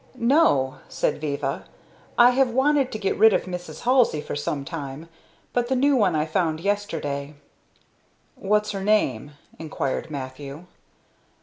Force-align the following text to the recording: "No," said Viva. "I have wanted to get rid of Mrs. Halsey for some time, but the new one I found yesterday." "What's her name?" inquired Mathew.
"No," 0.15 0.79
said 0.89 1.21
Viva. 1.21 1.65
"I 2.17 2.31
have 2.31 2.49
wanted 2.49 2.91
to 2.91 2.97
get 2.97 3.19
rid 3.19 3.33
of 3.33 3.43
Mrs. 3.43 3.81
Halsey 3.81 4.19
for 4.19 4.35
some 4.35 4.65
time, 4.65 5.09
but 5.53 5.67
the 5.67 5.75
new 5.75 5.95
one 5.95 6.15
I 6.15 6.25
found 6.25 6.59
yesterday." 6.59 7.35
"What's 8.35 8.71
her 8.71 8.81
name?" 8.83 9.33
inquired 9.59 10.09
Mathew. 10.09 10.65